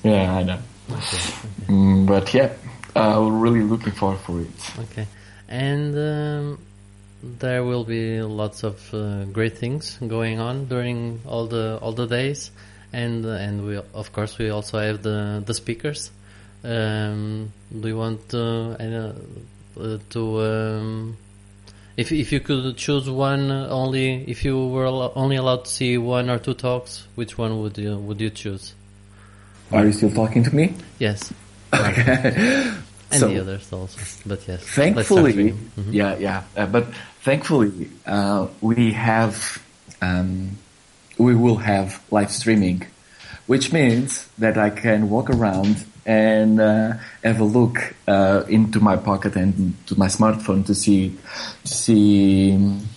[0.03, 0.59] Yeah, I know.
[1.67, 2.53] Mm, but yeah,
[2.95, 4.79] uh, really looking forward for it.
[4.79, 5.07] Okay,
[5.49, 6.59] and um,
[7.21, 12.07] there will be lots of uh, great things going on during all the all the
[12.07, 12.51] days,
[12.93, 16.11] and and we of course we also have the the speakers.
[16.63, 19.13] Um, do you want uh, uh,
[19.79, 20.41] uh, to?
[20.41, 21.17] Um,
[21.97, 25.97] if if you could choose one uh, only, if you were only allowed to see
[25.97, 28.73] one or two talks, which one would you would you choose?
[29.71, 30.73] Are you still talking to me?
[30.97, 31.31] Yes,
[31.73, 32.73] Okay.
[33.11, 33.99] and So- the others also.
[34.25, 35.53] But yes, thankfully.
[35.77, 35.93] Mhm.
[35.93, 36.43] yeah, yeah.
[36.57, 36.87] Uh, but
[37.21, 39.61] thankfully, uh, we have,
[40.01, 40.57] um,
[41.17, 42.85] we will have live streaming,
[43.47, 48.95] which means that I can walk around and uh, have a look uh, into my
[48.95, 51.17] pocket and to my smartphone to see,
[51.63, 52.87] to see um,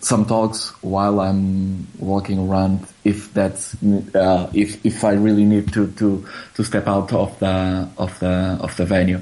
[0.00, 2.86] some talks while I'm walking around.
[3.04, 3.74] If that's
[4.14, 8.58] uh, if if I really need to to to step out of the of the
[8.60, 9.20] of the venue,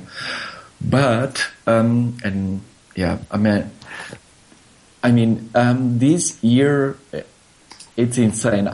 [0.80, 2.60] but um, and
[2.94, 3.70] yeah, I mean,
[5.02, 6.96] I mean, um, this year
[7.96, 8.68] it's insane.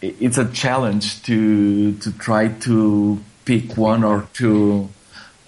[0.00, 4.90] It's a challenge to to try to pick one or two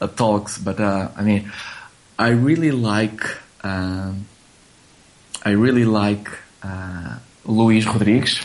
[0.00, 1.52] uh, talks, but uh, I mean,
[2.18, 3.20] I really like.
[3.62, 4.24] Um,
[5.44, 6.28] I really like
[6.62, 8.40] uh, Luis Rodrigues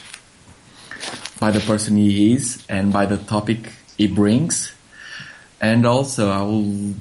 [1.39, 4.75] by the person he is and by the topic he brings.
[5.61, 6.95] And also, I will.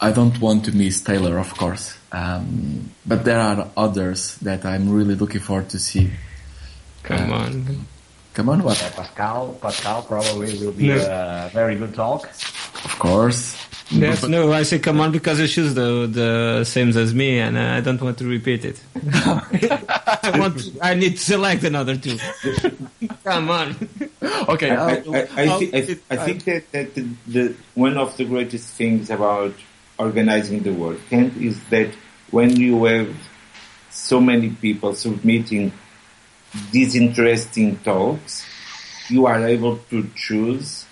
[0.00, 4.90] I don't want to miss Taylor, of course, um, but there are others that I'm
[4.90, 6.10] really looking forward to see.
[7.04, 7.86] Come on.
[8.34, 8.78] Come on, what?
[8.96, 12.24] Pascal, Pascal probably will be a very good talk.
[12.84, 13.56] Of course.
[13.90, 17.58] Yes, no, I say come on because you choose the the same as me, and
[17.58, 18.80] uh, I don't want to repeat it.
[18.96, 20.58] I want.
[20.60, 22.16] To, I need to select another two.
[23.22, 23.76] come on.
[24.48, 24.70] Okay.
[24.70, 27.54] I, I, I'll- I, I, I'll- thi- I, thi- I think that, that the, the
[27.74, 29.52] one of the greatest things about
[29.98, 31.90] organizing the WordCamp is that
[32.30, 33.14] when you have
[33.90, 35.70] so many people submitting
[36.70, 38.44] these interesting talks,
[39.08, 40.84] you are able to choose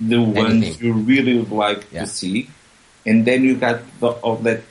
[0.00, 0.84] the ones Anything.
[0.86, 2.02] you really would like Yeah.
[2.02, 2.48] to see,
[3.06, 4.62] and then you got the, of that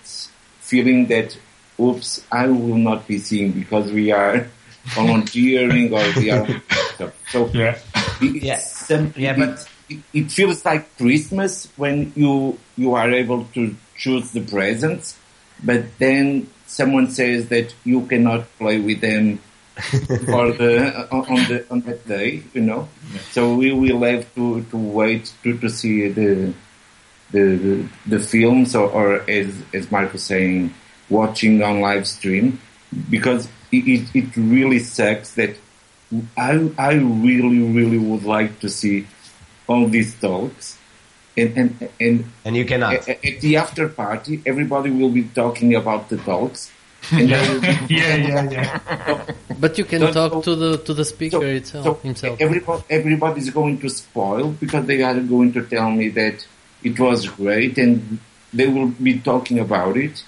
[0.62, 1.38] feeling that,
[1.80, 4.48] oops, I will not be seeing because we are
[4.96, 6.48] volunteering or we are.
[7.30, 7.78] So Yeah.
[8.22, 8.58] it's Yeah.
[8.60, 14.32] some- Yeah, but- it, it feels like Christmas when you you are able to choose
[14.32, 15.16] the presents,
[15.64, 19.40] but then someone says that you cannot play with them
[20.26, 22.90] for the on on the on that day, you know.
[23.32, 26.54] So we will have to, to wait to, to see the
[27.32, 30.74] the the, the films or, or as as Mark was saying,
[31.10, 32.60] watching on live stream
[33.10, 35.56] because it, it, it really sucks that
[36.38, 39.06] I I really really would like to see
[39.68, 40.78] all these talks
[41.36, 43.08] and and and And you cannot.
[43.08, 46.72] at, at the after party everybody will be talking about the talks
[47.12, 49.22] and I Yeah, yeah, yeah.
[49.60, 52.40] But you can So- talk so- to the to the speaker itself so himself.
[52.40, 56.46] everybody, everybody's going to spoil because they are going to tell me that
[56.84, 58.20] it was great and
[58.54, 60.24] they will be talking about it.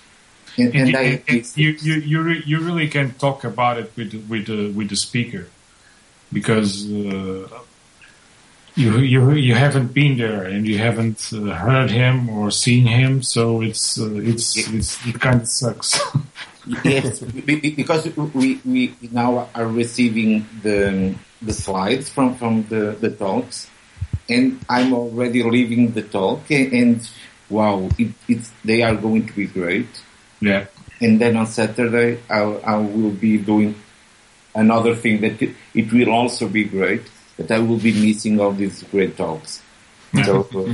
[0.58, 3.78] And, And and you, I, and you, you, you, re- you really can talk about
[3.78, 5.46] it with with the with the speaker
[6.34, 7.48] because uh,
[8.76, 13.22] you you you haven't been there and you haven't uh, heard him or seen him,
[13.24, 16.00] so it's uh, it's it's it kind of sucks.
[16.84, 22.98] yes, be- be- because we, we now are receiving the the slides from, from the,
[23.00, 23.70] the talks,
[24.28, 27.10] and I'm already leaving the talk, and, and
[27.50, 29.88] wow, it, it's they are going to be great.
[30.42, 30.66] yeah.
[31.02, 33.76] and then on Saturday I, I will be doing
[34.54, 37.02] another thing that it, it will also be great.
[37.38, 39.62] That I will be missing all these great talks.
[40.26, 40.74] So uh,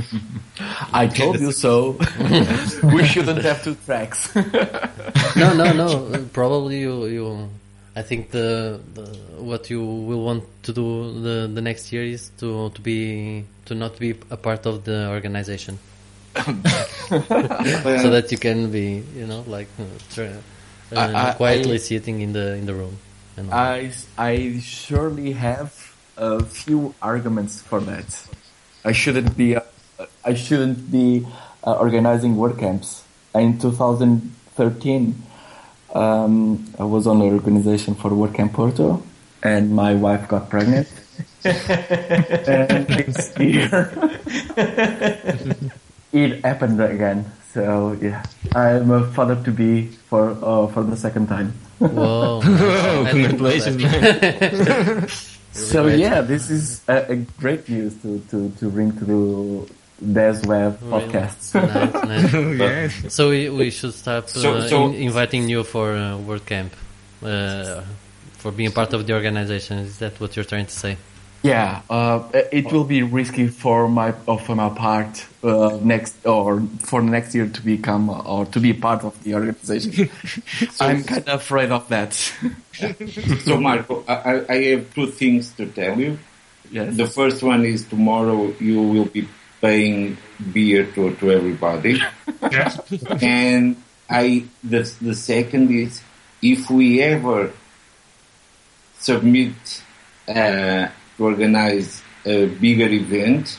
[0.92, 1.98] I told you so.
[2.94, 4.34] we shouldn't have two tracks.
[5.36, 6.26] no, no, no.
[6.32, 7.48] Probably you, you.
[7.94, 9.04] I think the, the
[9.40, 13.74] what you will want to do the the next year is to to be to
[13.74, 15.78] not be a part of the organization,
[17.08, 20.42] so that you can be you know like uh, tra-
[20.92, 22.96] uh, I- I- quietly I- sitting in the in the room.
[23.36, 23.58] And all.
[23.58, 25.72] I, I surely have
[26.16, 28.08] a few arguments for that.
[28.86, 29.66] I shouldn't be, uh,
[30.24, 31.26] I shouldn't be
[31.66, 33.02] uh, organizing WordCamps.
[33.34, 35.14] In 2013,
[35.96, 39.00] Um, I was on the organization for WordCamp Porto,
[39.42, 40.84] and my wife got pregnant.
[41.46, 43.88] and this year,
[46.12, 47.24] it happened again.
[47.54, 48.20] So yeah,
[48.52, 51.56] I'm a father to be for uh, for the second time.
[51.80, 52.44] Whoa!
[52.44, 55.08] Oh, congratulations, man.
[55.56, 55.98] So great.
[55.98, 60.78] yeah, this is a, a great news to, to, to bring to the Des Web
[60.80, 61.54] podcasts.
[61.54, 62.58] Nice, nice.
[63.02, 63.14] yes.
[63.14, 66.70] So we, we should start uh, So- so- in- inviting you for uh, WordCamp,
[67.22, 67.82] uh,
[68.38, 69.78] for being part of the organization.
[69.78, 70.96] Is that what you're trying to say?
[71.46, 76.60] Yeah, uh, it will be risky for my uh, for my part uh, next or
[76.80, 80.10] for next year to become or to be part of the organization.
[80.80, 82.12] I'm kind of afraid of that.
[83.46, 86.18] So, Marco, I, I- I have two things to tell you.
[86.70, 86.96] yes.
[86.96, 89.28] The first one is tomorrow you will be
[89.60, 90.18] paying
[90.52, 92.02] beer to, to everybody.
[92.42, 92.76] Yeah.
[93.22, 93.76] and
[94.10, 96.02] I the the second is
[96.42, 97.52] if we ever
[98.98, 99.54] submit
[100.28, 103.58] uh, to organize a bigger event,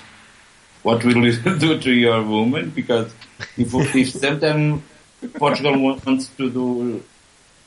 [0.83, 2.69] what will you do to your woman?
[2.71, 3.11] Because
[3.57, 4.83] if if sometime
[5.35, 7.03] Portugal wants to do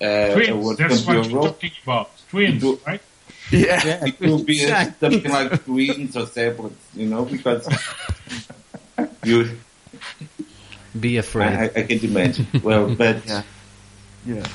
[0.03, 0.65] uh, a Twins.
[0.65, 2.11] World That's what you're Euro, talking about.
[2.31, 3.01] Twins, Do- right?
[3.51, 4.05] yeah.
[4.07, 5.11] it will be Exactly.
[5.11, 7.69] something like twins or separates, you know, because
[9.25, 9.51] you
[10.99, 11.49] Be afraid.
[11.55, 12.47] I, I I can't imagine.
[12.63, 13.43] Well, but Yeah.
[14.27, 14.47] Yeah.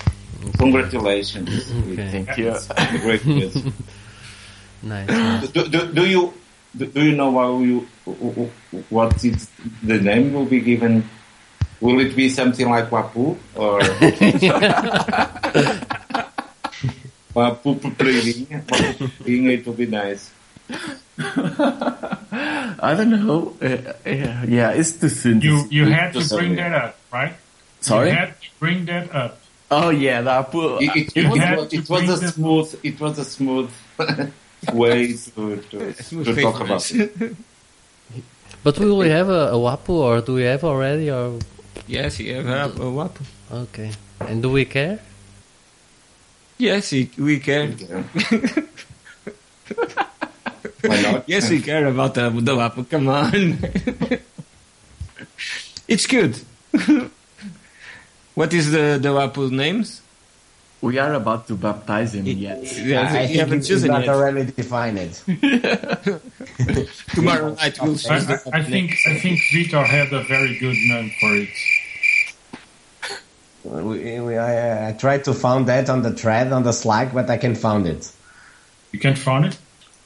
[0.57, 1.49] congratulations.
[1.71, 2.23] Okay.
[2.23, 2.53] Thank you.
[3.01, 3.55] Great news.
[4.85, 5.09] Nice.
[5.09, 5.49] nice.
[5.49, 6.33] do, do, do you
[6.77, 7.79] do, do you know how you
[8.89, 9.49] what is
[9.81, 11.09] the name will be given?
[11.81, 13.79] Will it be something like Wapuu or
[17.35, 18.63] Wapuu Pupreirinha?
[18.63, 20.31] Wapuu Pupreirinha, It will be nice.
[22.79, 23.55] I don't know.
[23.61, 25.41] Uh, yeah, yeah, it's too soon.
[25.41, 27.33] to You you had to bring that up, right?
[27.81, 28.09] Sorry.
[28.09, 29.39] You had to bring that up.
[29.71, 32.79] Oh yeah, that pu- It, it, You it, had was, to it was a smooth.
[32.83, 33.71] It was a smooth
[34.73, 35.93] way to to,
[36.23, 37.11] to talk about it.
[38.63, 41.11] But will we have a, a Wapuu or do we have already?
[41.11, 41.37] Or
[41.87, 43.17] Yes, you have a WAP.
[43.51, 43.91] okay,
[44.21, 44.99] and do we care?
[46.57, 47.67] Yes, we- we care.
[50.81, 51.23] Why not?
[51.29, 52.89] Yes, we care about the, the WAP.
[52.89, 53.57] Come on.
[55.87, 56.37] it's good.
[58.33, 60.01] what is the, the WAP names?
[60.85, 62.61] We are about to baptize him yet.
[62.77, 64.13] Yeah, I you think haven't it's chosen not yet.
[64.13, 65.13] already defined it.
[67.15, 70.77] Tomorrow night we'll choose I, I, I think I think Vitor had a very good
[70.77, 71.49] name for it.
[73.63, 77.31] We, we, I, I tried to find that on the thread on the Slack, but
[77.31, 78.11] I can't find it.
[78.91, 79.57] You can't find it.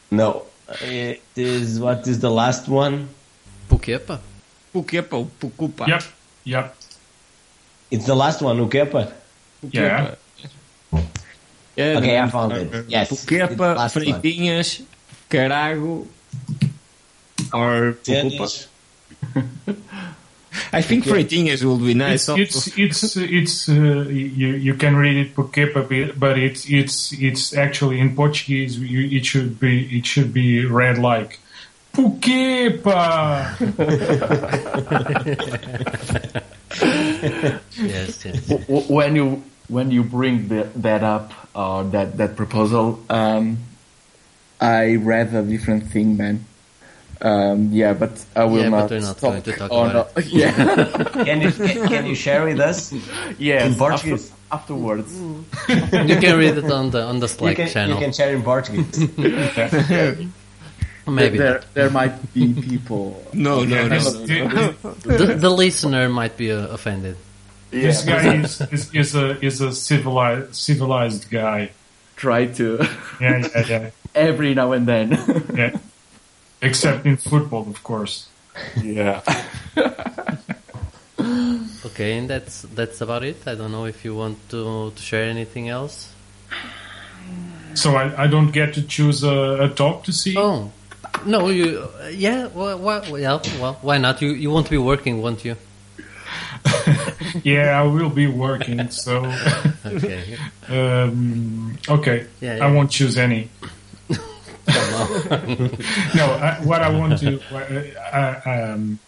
[0.10, 0.46] No,
[0.82, 3.10] it is what is the last one?
[3.70, 4.18] Pukepa?
[4.74, 5.88] Pukepa Pukupa.
[5.88, 6.04] Yep,
[6.46, 6.76] yep.
[7.92, 9.12] It's the last one, Ukepa.
[9.62, 10.16] Yeah.
[11.80, 12.86] Yeah, Okay, the- I found it.
[12.90, 13.10] Yes.
[13.26, 14.82] Freitinhas,
[15.30, 16.06] Carago,
[17.54, 17.94] or.
[18.04, 18.68] Finish.
[20.74, 22.28] I think Freitinhas will be nice.
[22.28, 23.74] It's it's it's it's uh,
[24.10, 28.78] you you can read it Pukepa, but it's it's it's actually in Portuguese.
[28.78, 31.40] You, it should be it should be read like
[31.94, 33.56] Pukepa.
[37.80, 38.50] Yes, yes.
[38.68, 43.58] When you when you bring the, that up or that that proposal, um,
[44.60, 46.46] I read a different thing, man.
[47.22, 48.90] Um, yeah, but I will Yeah, not.
[48.92, 50.52] we're not talk to talk on about the- Yeah,
[51.26, 52.94] Can you can, can you share with us?
[53.38, 53.68] yes.
[53.72, 54.32] In Portuguese?
[54.32, 55.12] after- afterwards.
[55.20, 57.96] you can read it on the on the You can, channel.
[57.96, 58.98] you can share in Portuguese.
[61.08, 63.22] Maybe there there might be people.
[63.34, 64.00] No, no, no.
[64.00, 64.72] This, no.
[65.06, 67.18] the, the listener might be uh, offended.
[67.72, 71.72] This guy is, is is a is a civilized civilized guy.
[72.16, 72.78] try to
[73.22, 73.90] Yeah, yeah, yeah.
[74.16, 75.12] every now and then.
[75.56, 75.78] yeah.
[76.62, 78.28] Except in football, of course.
[78.82, 79.22] yeah.
[81.86, 83.38] Okay, and that's that's about it.
[83.48, 86.12] I don't know if you want to, to share anything else.
[87.74, 90.36] So I, I don't get to choose a, a dog to see.
[90.38, 90.72] Oh,
[91.26, 92.48] no, you yeah.
[92.48, 94.22] Well, well, well, well why not?
[94.22, 95.56] You you won't be working, won't you?
[97.44, 98.90] Yeah, I will be working.
[98.92, 99.26] So
[99.86, 100.38] Okay.
[100.70, 102.66] um, okay, Yeah, yeah.
[102.66, 103.50] I won't choose any.
[106.16, 109.00] no, I, what I want to, uh, I, um,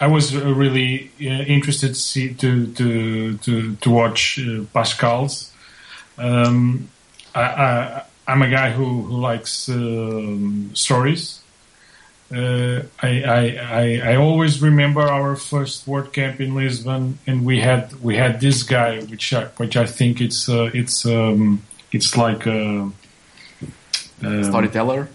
[0.00, 5.52] I was really uh, interested to see to to to, to watch uh, Pascal's.
[6.18, 6.88] Um,
[7.34, 11.40] I, I, I'm a guy who, who likes um, stories,
[12.32, 17.92] uh, I, I, I I always remember our first WordCamp in Lisbon, and we had
[18.02, 21.62] we had this guy, which I, which I think it's uh, it's um,
[21.92, 22.90] it's like a,
[24.22, 25.08] um, Storyteller.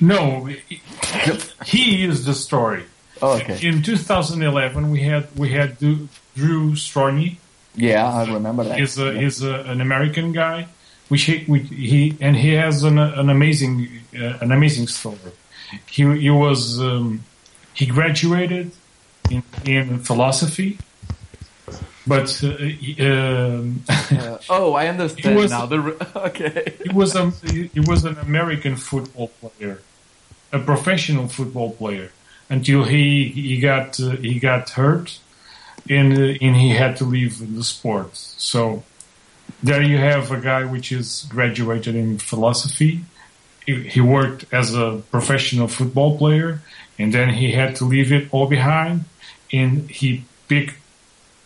[0.00, 0.82] no, he-
[1.64, 2.84] he is the story.
[3.22, 3.58] Oh, okay.
[3.66, 7.36] In 2011, we had we had Drew Strojny.
[7.74, 8.78] Yeah, I remember that.
[8.78, 9.20] He's a, Yeah.
[9.20, 10.66] he's a, an American guy,
[11.08, 15.16] which he, which he and he has an, an amazing uh, an amazing story.
[15.86, 17.24] He he was um,
[17.74, 18.72] he graduated
[19.30, 20.78] in, in philosophy,
[22.06, 25.66] but uh, um, Uh, oh, I understand was- now.
[25.66, 25.78] The
[26.28, 26.74] okay.
[26.84, 29.80] he was a he he was an American football player,
[30.52, 32.10] a professional football player,
[32.48, 35.18] until he he got uh, he got hurt,
[35.90, 38.16] and uh, and he had to leave the sport.
[38.16, 38.84] So
[39.62, 43.04] there you have a guy which is graduated in philosophy.
[43.66, 46.60] He, worked as a professional football player,
[46.98, 49.04] and then he had to leave it all behind,
[49.52, 50.76] and he picked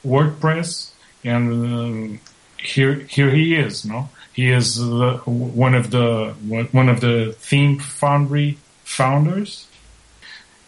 [0.04, 0.92] WordPress,
[1.24, 2.20] and um,
[2.58, 3.84] here here he is.
[3.84, 6.34] No, he is the, one of the
[6.72, 9.66] one of the Theme Foundry founders,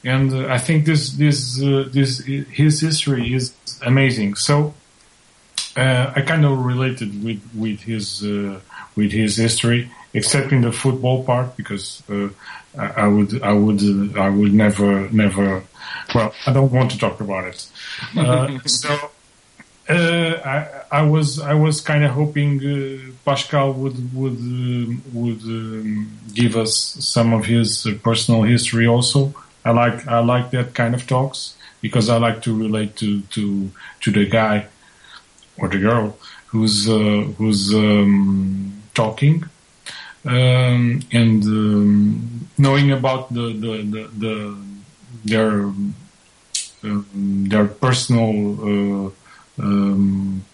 [0.04, 4.34] and uh, I think this this uh, this his history is amazing.
[4.34, 4.74] So
[5.76, 8.60] uh, I kind of related with with his uh,
[8.96, 12.28] with his history, except in the football part because uh,
[12.78, 15.62] I, would I would uh, I would never never.
[16.14, 17.68] Well, I don't want to talk about it.
[18.16, 19.10] Uh, so.
[19.88, 25.42] Uh, I, I was I was kind of hoping uh, Pascal would would um would
[25.42, 29.34] um, give us some of his uh, personal history also.
[29.64, 33.70] I like I like that kind of talks because I like to relate to to
[34.02, 34.66] to the guy
[35.58, 39.44] or the girl who's uh, who's um, talking
[40.24, 44.56] um, and um, knowing about the the the, the
[45.24, 45.94] their um,
[47.48, 49.08] their personal.
[49.08, 49.10] Uh,
[49.58, 50.44] um,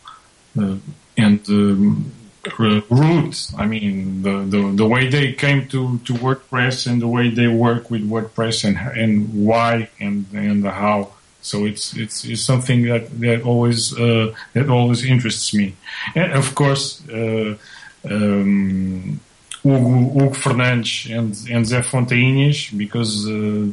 [0.58, 0.76] uh,
[1.16, 2.12] and um,
[2.58, 3.52] roots.
[3.56, 7.48] I mean, the, the the way they came to, to WordPress and the way they
[7.48, 11.12] work with WordPress and and why and and how.
[11.40, 15.74] So it's it's, it's something that that always uh, that always interests me,
[16.14, 17.06] and of course.
[17.08, 17.56] Uh,
[18.08, 19.20] um,
[19.62, 23.66] Hugo, Hugo Fernandes and, and Zé Fontainhas because uh,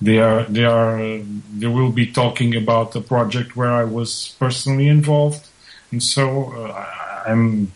[0.00, 1.22] they are they are uh,
[1.58, 5.46] they will be talking about a project where I was personally involved,
[5.92, 6.86] and so uh,
[7.26, 7.72] I'm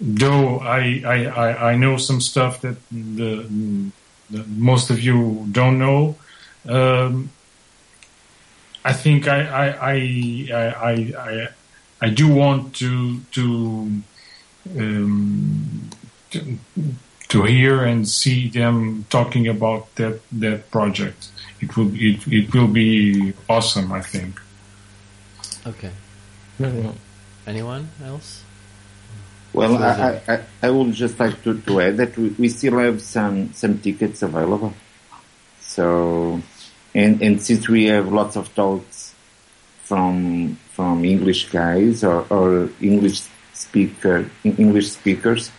[0.00, 3.46] though I, I, I, I know some stuff that the,
[4.30, 6.16] the most of you don't know.
[6.66, 7.30] Um,
[8.84, 11.48] I think I I, I, I, I,
[12.00, 14.02] I do want to to
[14.78, 15.90] um,
[16.30, 16.58] to,
[17.28, 21.28] to hear and see them talking about that that project.
[21.60, 23.92] It will it, it will be awesome.
[23.92, 24.40] I think.
[25.66, 25.90] Okay.
[27.46, 28.42] Anyone else?
[29.52, 29.88] Well, I,
[30.28, 33.52] I, I- I would just like to, to add that we, we still have some,
[33.54, 34.72] some tickets available.
[35.60, 36.40] So,
[36.94, 39.14] and, and since we have lots of talks
[39.82, 43.22] from, from English guys or, or English
[43.54, 45.50] speaker, English speakers,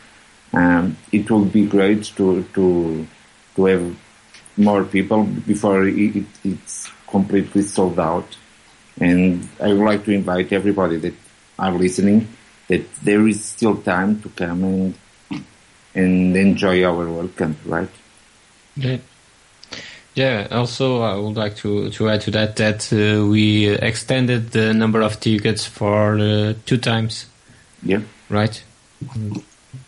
[0.54, 3.08] um, it will be great to, to,
[3.56, 3.96] to have
[4.58, 8.38] more people before it, it, it's completely sold out.
[9.00, 11.14] And I would like to invite everybody that
[11.58, 12.28] are listening
[12.68, 14.94] that there is still time to come and
[15.94, 17.90] and enjoy our welcome, right?
[18.76, 18.98] Yeah.
[20.16, 20.48] Yeah.
[20.52, 25.02] Also, I would like to, to add to that that uh, we extended the number
[25.02, 27.26] of tickets for uh, two times.
[27.84, 28.02] Yeah.
[28.30, 28.64] Right.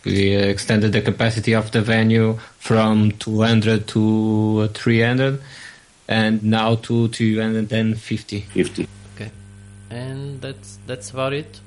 [0.04, 5.40] We extended the capacity of the venue from 200 to 300,
[6.08, 8.40] and now to 250.
[8.40, 8.88] 50.
[9.14, 9.30] Okay,
[9.90, 11.60] and that's that's about it.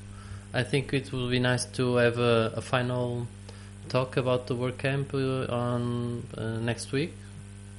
[0.53, 3.27] I think it would be nice to have a, a final
[3.89, 7.13] talk about the WordCamp uh, on uh, next week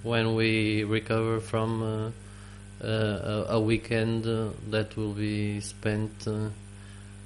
[0.03, 2.11] when we recover from uh,
[2.85, 6.49] uh, a, a weekend uh, that will be spent uh,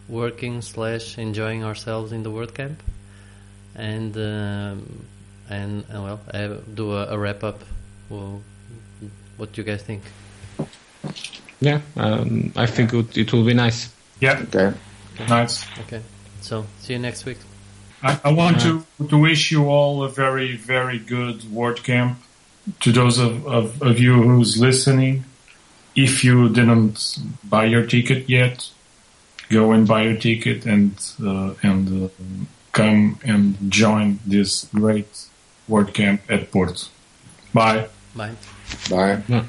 [0.08, 2.76] working slash enjoying ourselves in the WordCamp
[3.74, 5.04] and um,
[5.48, 7.60] and, and well uh, do a, a wrap up.
[8.08, 8.42] Well,
[9.36, 10.02] what do you guys think?
[11.60, 13.90] Yeah, um, I think it, it will be nice.
[14.20, 14.42] Yeah.
[14.42, 14.76] Okay.
[15.28, 15.64] Nice.
[15.80, 16.00] Okay,
[16.40, 17.38] so see you next week.
[18.02, 22.16] I, I want to, to wish you all a very, very good WordCamp.
[22.80, 25.24] To those of, of, of you who's listening,
[25.94, 28.68] if you didn't buy your ticket yet,
[29.50, 30.92] go and buy your ticket and
[31.24, 32.08] uh, and uh,
[32.72, 35.26] come and join this great
[35.68, 36.88] WordCamp at Porto.
[37.54, 37.88] Bye.
[38.16, 38.32] Bye.
[38.90, 39.22] Bye.
[39.28, 39.46] Well,